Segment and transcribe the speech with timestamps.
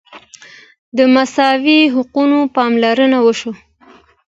[0.97, 3.53] د مساوي حقونو پاملرنه وشوه.